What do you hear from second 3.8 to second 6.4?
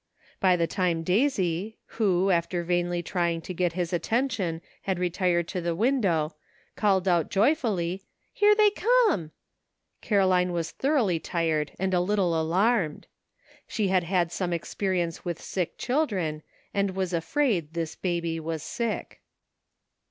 attention, had retired to the window,